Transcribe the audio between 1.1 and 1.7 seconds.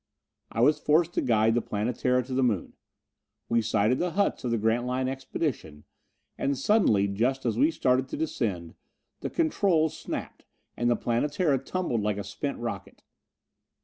to guide the